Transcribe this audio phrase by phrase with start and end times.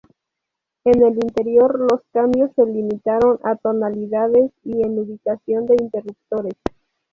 [0.83, 6.55] En el interior los cambios se limitaron a tonalidades y en ubicación de interruptores.